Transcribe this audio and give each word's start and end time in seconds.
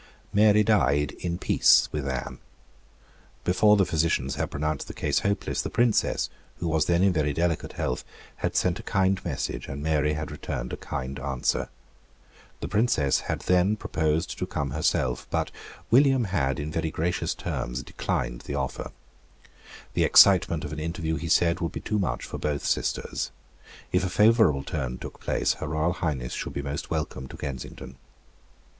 Mary 0.33 0.63
died 0.63 1.11
in 1.19 1.37
peace 1.37 1.87
with 1.91 2.07
Anne. 2.09 2.39
Before 3.43 3.77
the 3.77 3.85
physicians 3.85 4.33
had 4.33 4.49
pronounced 4.49 4.87
the 4.87 4.95
case 4.95 5.19
hopeless, 5.19 5.61
the 5.61 5.69
Princess, 5.69 6.27
who 6.57 6.67
was 6.67 6.85
then 6.87 7.03
in 7.03 7.13
very 7.13 7.33
delicate 7.33 7.73
health, 7.73 8.03
had 8.37 8.55
sent 8.55 8.79
a 8.79 8.89
kind 8.89 9.23
message; 9.23 9.67
and 9.67 9.83
Mary 9.83 10.13
had 10.13 10.31
returned 10.31 10.73
a 10.73 10.77
kind 10.77 11.19
answer. 11.19 11.69
The 12.61 12.67
Princess 12.67 13.19
had 13.29 13.41
then 13.41 13.75
proposed 13.75 14.39
to 14.39 14.47
come 14.47 14.71
herself; 14.71 15.27
but 15.29 15.51
William 15.91 16.23
had, 16.23 16.59
in 16.59 16.71
very 16.71 16.89
gracious 16.89 17.35
terms, 17.35 17.83
declined 17.83 18.41
the 18.41 18.55
offer. 18.55 18.91
The 19.93 20.03
excitement 20.03 20.65
of 20.65 20.73
an 20.73 20.79
interview, 20.79 21.17
he 21.17 21.29
said, 21.29 21.59
would 21.59 21.73
be 21.73 21.79
too 21.79 21.99
much 21.99 22.25
for 22.25 22.39
both 22.39 22.65
sisters. 22.65 23.29
If 23.91 24.03
a 24.03 24.09
favourable 24.09 24.63
turn 24.63 24.97
took 24.97 25.19
place, 25.19 25.53
Her 25.53 25.67
Royal 25.67 25.93
Highness 25.93 26.33
should 26.33 26.53
be 26.53 26.63
most 26.63 26.89
welcome 26.89 27.27
to 27.27 27.37
Kensington. 27.37 27.97